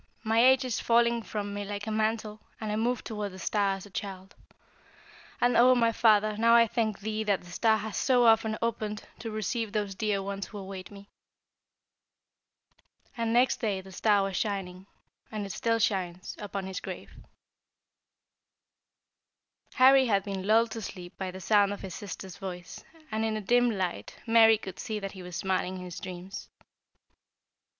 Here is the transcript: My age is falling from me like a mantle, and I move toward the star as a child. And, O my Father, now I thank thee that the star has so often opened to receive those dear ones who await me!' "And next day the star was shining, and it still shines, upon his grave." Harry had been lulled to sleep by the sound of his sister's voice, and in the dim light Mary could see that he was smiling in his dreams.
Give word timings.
My 0.23 0.43
age 0.43 0.65
is 0.65 0.79
falling 0.79 1.21
from 1.21 1.53
me 1.53 1.63
like 1.63 1.85
a 1.85 1.91
mantle, 1.91 2.39
and 2.59 2.71
I 2.71 2.75
move 2.75 3.03
toward 3.03 3.33
the 3.33 3.37
star 3.37 3.75
as 3.75 3.85
a 3.85 3.91
child. 3.91 4.33
And, 5.39 5.55
O 5.55 5.75
my 5.75 5.91
Father, 5.91 6.35
now 6.37 6.55
I 6.55 6.65
thank 6.65 7.01
thee 7.01 7.23
that 7.25 7.41
the 7.41 7.51
star 7.51 7.77
has 7.77 7.97
so 7.97 8.25
often 8.25 8.57
opened 8.63 9.03
to 9.19 9.29
receive 9.29 9.73
those 9.73 9.93
dear 9.93 10.23
ones 10.23 10.47
who 10.47 10.57
await 10.57 10.89
me!' 10.89 11.11
"And 13.15 13.31
next 13.31 13.57
day 13.61 13.79
the 13.79 13.91
star 13.91 14.23
was 14.23 14.35
shining, 14.35 14.87
and 15.31 15.45
it 15.45 15.51
still 15.51 15.77
shines, 15.77 16.35
upon 16.39 16.65
his 16.65 16.79
grave." 16.79 17.11
Harry 19.75 20.07
had 20.07 20.23
been 20.23 20.47
lulled 20.47 20.71
to 20.71 20.81
sleep 20.81 21.15
by 21.15 21.29
the 21.29 21.39
sound 21.41 21.73
of 21.73 21.81
his 21.81 21.93
sister's 21.93 22.37
voice, 22.37 22.83
and 23.11 23.23
in 23.23 23.35
the 23.35 23.41
dim 23.41 23.69
light 23.69 24.15
Mary 24.25 24.57
could 24.57 24.79
see 24.79 24.97
that 24.99 25.11
he 25.11 25.21
was 25.21 25.35
smiling 25.35 25.75
in 25.75 25.83
his 25.83 25.99
dreams. 25.99 26.49